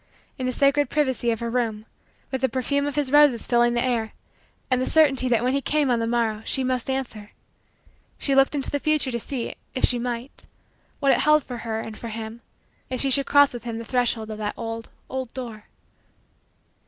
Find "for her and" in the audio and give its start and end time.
11.43-11.99